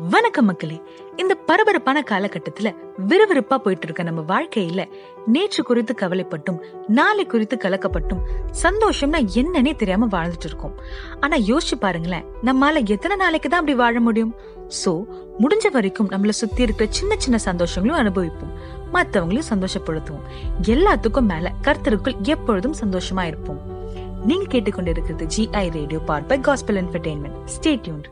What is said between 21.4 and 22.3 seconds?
கர்த்தருக்குள்